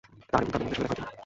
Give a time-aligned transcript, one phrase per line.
[0.31, 1.17] তার এবং তার বন্ধুদের সাথে দেখা হয়েছিল।